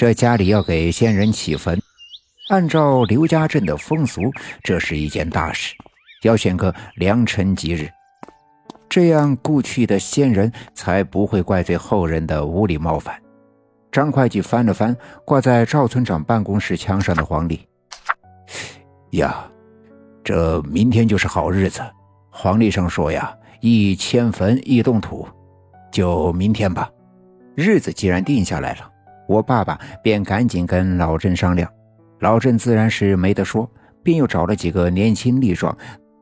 [0.00, 1.78] 这家里要给先人起坟，
[2.48, 5.74] 按照刘家镇的风俗，这是一件大事，
[6.22, 7.86] 要选个良辰吉日，
[8.88, 13.14] 这样故去的先人才不会怪罪后人的无礼冒犯。
[13.92, 17.68] 张会计翻了翻挂在赵村长办公室墙上的黄历，
[19.10, 19.46] 呀，
[20.24, 21.82] 这明天就是好日子。
[22.30, 25.28] 黄历上说呀，一迁坟一动土，
[25.92, 26.90] 就明天吧。
[27.54, 28.89] 日子既然定下来了，
[29.30, 31.70] 我爸爸便赶紧跟老郑商量。
[32.18, 33.70] 老郑自然是没得说，
[34.02, 35.76] 便又找了几个年轻力壮、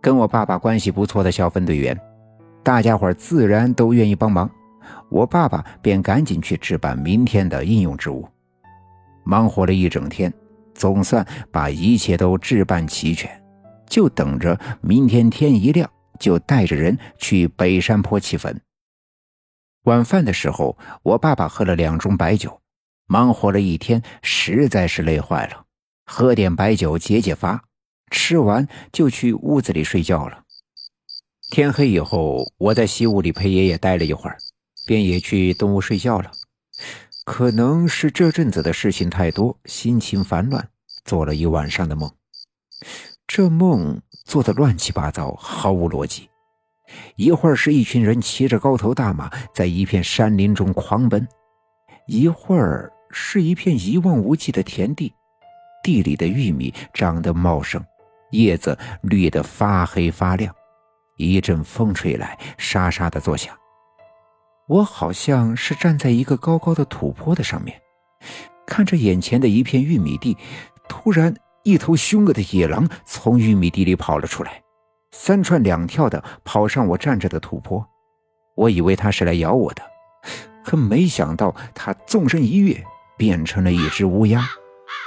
[0.00, 1.94] 跟我爸爸关系不错的小分队员，
[2.62, 4.50] 大家伙自然都愿意帮忙。
[5.10, 8.26] 我爸爸便赶紧去置办明天的应用之物，
[9.22, 10.32] 忙活了一整天，
[10.72, 13.30] 总算把一切都置办齐全，
[13.86, 15.86] 就等着明天天一亮
[16.18, 18.58] 就带着人去北山坡起坟。
[19.84, 22.58] 晚饭的时候，我爸爸喝了两盅白酒，
[23.06, 25.64] 忙活了一天，实在是累坏了，
[26.06, 27.64] 喝点白酒解解乏，
[28.10, 30.42] 吃完就去屋子里睡觉了。
[31.50, 34.36] 天黑以后，我在西屋里陪爷爷待了一会儿。
[34.86, 36.30] 便也去东屋睡觉了，
[37.24, 40.68] 可能是这阵子的事情太多，心情烦乱，
[41.06, 42.12] 做了一晚上的梦。
[43.26, 46.28] 这梦做的乱七八糟，毫无逻辑。
[47.16, 51.26] 一会儿是一群人骑着高头大马在一片山林中狂奔，
[52.06, 55.14] 一会儿是一片一望无际的田地，
[55.82, 57.82] 地里的玉米长得茂盛，
[58.30, 60.54] 叶子绿得发黑发亮。
[61.16, 63.56] 一阵风吹来，沙沙的作响。
[64.66, 67.80] 我好像是站在一个高高的土坡的上面，
[68.66, 70.36] 看着眼前的一片玉米地。
[70.88, 74.62] 突然，一头凶恶的野狼从玉米地里跑了出来，
[75.12, 77.86] 三窜两跳的跑上我站着的土坡。
[78.56, 79.82] 我以为它是来咬我的，
[80.64, 82.84] 可没想到他纵身一跃，
[83.16, 84.48] 变成了一只乌鸦，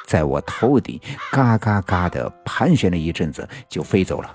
[0.05, 1.00] 在我头顶
[1.31, 4.31] 嘎嘎嘎的盘旋了一阵子，就飞走了。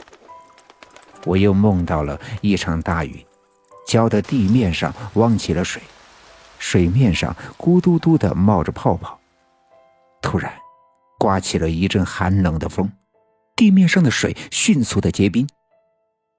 [1.25, 3.25] 我又梦到了一场大雨。
[3.85, 5.83] 浇的地面上汪起了水，
[6.59, 9.19] 水面上咕嘟嘟的冒着泡泡。
[10.23, 10.53] 突然，
[11.19, 12.91] 刮起了一阵寒冷的风，
[13.57, 15.47] 地面上的水迅速的结冰，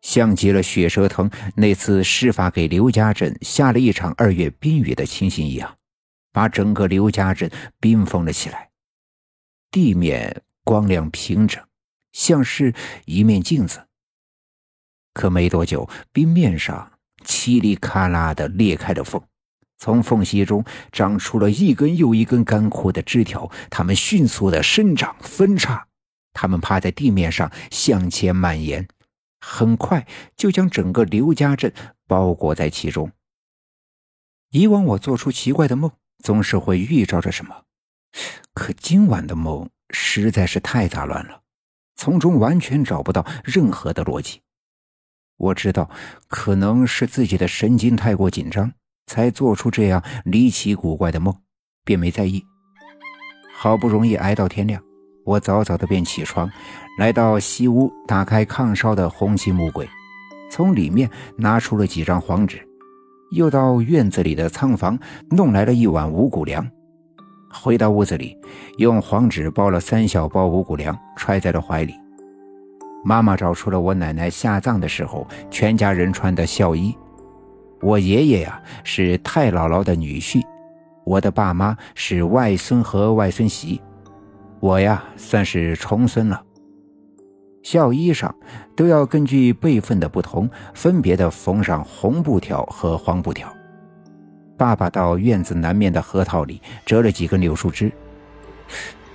[0.03, 5.75] 像极了血蛇藤那次施法给刘家镇下了一场二月冰雨的情形一样，
[6.31, 7.49] 把整个刘家镇
[7.79, 8.69] 冰封了起来。
[9.71, 11.63] 地面光亮平整，
[12.11, 12.75] 像是
[13.05, 13.87] 一面镜子。
[15.15, 16.91] 可没多久，冰面上。
[17.25, 19.21] 噼里咔啦的裂开了缝，
[19.77, 25.87] 从缝隙中长出了一根又一根干枯的枝条，它们迅速的生长分叉，
[26.33, 28.85] 它们趴在地面上向前蔓延，
[29.45, 31.73] 很快就将整个刘家镇
[32.07, 33.11] 包裹在其中。
[34.51, 35.91] 以往我做出奇怪的梦，
[36.23, 37.65] 总是会预兆着什么，
[38.53, 41.41] 可今晚的梦实在是太杂乱了，
[41.97, 44.41] 从中完全找不到任何的逻辑。
[45.35, 45.89] 我知道，
[46.27, 48.71] 可能是自己的神经太过紧张，
[49.07, 51.35] 才做出这样离奇古怪的梦，
[51.83, 52.45] 便没在意。
[53.53, 54.81] 好不容易挨到天亮，
[55.25, 56.50] 我早早的便起床，
[56.97, 59.88] 来到西屋，打开炕烧的红漆木柜，
[60.51, 62.59] 从里面拿出了几张黄纸，
[63.31, 64.97] 又到院子里的仓房
[65.29, 66.69] 弄来了一碗五谷粮，
[67.51, 68.38] 回到屋子里，
[68.78, 71.94] 用黄纸包了三小包五谷粮，揣在了怀里。
[73.06, 76.95] 妈妈找出了我奶奶下葬的时候全家人穿的孝衣。
[77.81, 80.41] 我爷爷呀是太姥姥的女婿，
[81.06, 83.81] 我的爸妈是外孙和外孙媳，
[84.63, 86.41] 我呀算是重孙了。
[87.63, 88.34] 孝衣上
[88.78, 93.53] 都要根据辈分的不同，分别的缝上红布条和黄布条。
[94.57, 97.91] 爸爸到院子南面的核桃里折了几根柳树枝。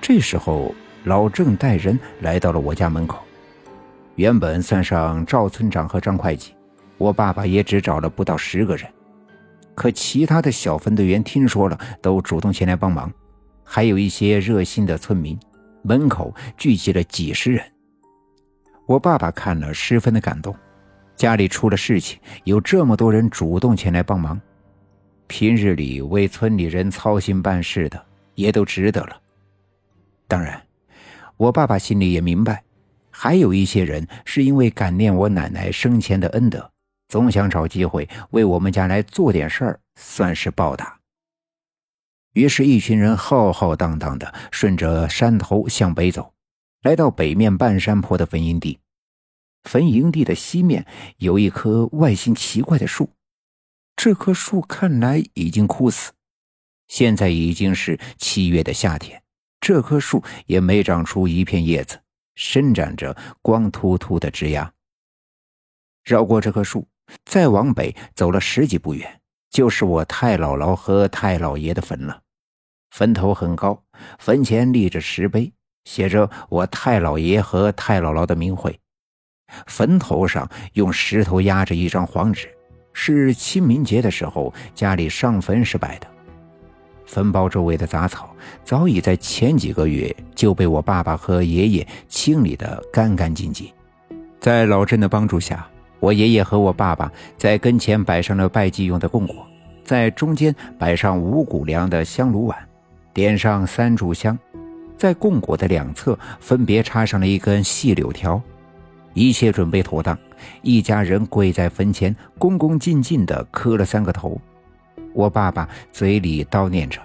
[0.02, 3.18] 这时候，老郑带人来到了我家门口。
[4.16, 6.54] 原本算上赵村长和张会计，
[6.98, 8.86] 我爸爸也只找了不到十个人。
[9.74, 13.10] 可其他的小分队员听说了，都主动前来帮忙，
[13.70, 15.38] 还有一些热心的村民，
[15.82, 17.62] 门口聚集了几十人。
[18.86, 20.56] 我爸爸看了十分的感动，
[21.14, 24.40] 家里出了事情，有这么多人主动前来帮忙，
[25.26, 28.02] 平日里为村里人操心办事的
[28.34, 29.20] 也都值得了。
[30.26, 30.58] 当然，
[31.36, 32.64] 我爸爸心里也明白。
[33.10, 36.70] 还有一些人是因为感念我奶奶生前的恩德，
[37.08, 40.97] 总想找机会为我们家来做点事儿，算是报答。
[42.38, 46.34] 于是，一群人浩浩荡荡的顺着山头向北走，
[46.82, 48.78] 来到北面半山坡的坟营地。
[49.64, 50.86] 坟营地的西面
[51.16, 53.10] 有一棵外形奇怪的树，
[53.96, 56.12] 这棵树看来已经枯死，
[56.86, 59.20] 现在已经是七月的夏天，
[59.60, 61.98] 这棵树也没长出一片叶子，
[62.36, 64.72] 伸展着光秃秃的枝桠。
[66.04, 66.86] 绕过这棵树，
[67.24, 69.20] 再往北走了十几步远，
[69.50, 72.22] 就是我太姥姥和太姥爷的坟了。
[72.90, 73.80] 坟头很高，
[74.18, 75.52] 坟前立着石碑，
[75.84, 78.78] 写着我太姥爷和太姥姥的名讳。
[79.66, 82.48] 坟头上用石头压着一张黄纸，
[82.92, 86.06] 是清明节的时候家里上坟时摆的。
[87.06, 93.66] 坟包周围的杂草早已在前几个月就被我爸爸和爷爷清理得干干净净。
[94.38, 95.66] 在老郑的帮助下，
[96.00, 99.46] 我爷爷和我爸爸在跟前摆上了拜祭用的供果，
[99.82, 102.67] 在中间摆上五谷粮的香炉碗。
[103.18, 104.38] 点上三炷香，
[104.96, 108.40] 在供果的两侧分别插上了一根细柳条，
[109.12, 110.16] 一切准备妥当，
[110.62, 114.40] 一家人跪在坟前，恭恭敬敬地磕了三个头。
[115.12, 117.00] 我爸爸嘴里叨念着：“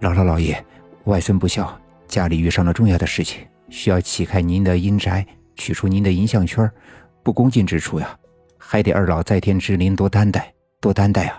[0.00, 0.64] 姥姥姥爷，
[1.04, 1.78] 外孙不孝，
[2.08, 6.66] 家里遇上了重要的事情，需要启开您的阴宅，取出您的银项圈，
[7.22, 8.16] 不恭敬之处呀，
[8.56, 10.50] 还得二老在天之灵多担待，
[10.80, 11.38] 多担待啊。”